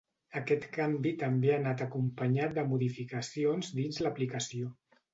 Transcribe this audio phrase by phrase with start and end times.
[0.39, 4.77] Aquest canvi també ha anat acompanyat de modificacions dins l’aplicació.